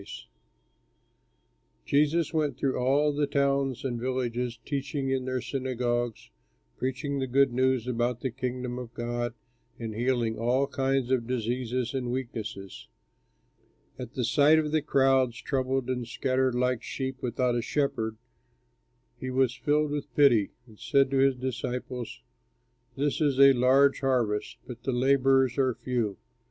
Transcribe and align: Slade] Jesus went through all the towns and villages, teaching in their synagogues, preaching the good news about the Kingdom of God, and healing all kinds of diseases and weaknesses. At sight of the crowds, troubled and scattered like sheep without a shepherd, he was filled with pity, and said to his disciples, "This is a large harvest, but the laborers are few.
Slade] 0.03 0.27
Jesus 1.85 2.33
went 2.33 2.57
through 2.57 2.75
all 2.75 3.13
the 3.13 3.27
towns 3.27 3.85
and 3.85 4.01
villages, 4.01 4.57
teaching 4.65 5.11
in 5.11 5.25
their 5.25 5.41
synagogues, 5.41 6.31
preaching 6.75 7.19
the 7.19 7.27
good 7.27 7.53
news 7.53 7.85
about 7.85 8.21
the 8.21 8.31
Kingdom 8.31 8.79
of 8.79 8.95
God, 8.95 9.35
and 9.77 9.93
healing 9.93 10.39
all 10.39 10.65
kinds 10.65 11.11
of 11.11 11.27
diseases 11.27 11.93
and 11.93 12.09
weaknesses. 12.11 12.87
At 13.99 14.15
sight 14.15 14.57
of 14.57 14.71
the 14.71 14.81
crowds, 14.81 15.39
troubled 15.39 15.87
and 15.87 16.07
scattered 16.07 16.55
like 16.55 16.81
sheep 16.81 17.21
without 17.21 17.53
a 17.53 17.61
shepherd, 17.61 18.17
he 19.19 19.29
was 19.29 19.53
filled 19.55 19.91
with 19.91 20.11
pity, 20.15 20.49
and 20.65 20.79
said 20.79 21.11
to 21.11 21.17
his 21.17 21.35
disciples, 21.35 22.23
"This 22.97 23.21
is 23.21 23.39
a 23.39 23.53
large 23.53 23.99
harvest, 23.99 24.57
but 24.65 24.81
the 24.81 24.93
laborers 24.93 25.59
are 25.59 25.75
few. 25.75 26.17